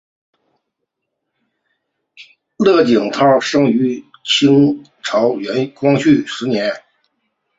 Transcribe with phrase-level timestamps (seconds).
[2.57, 5.33] 乐景涛生于清朝
[5.75, 6.73] 光绪十年。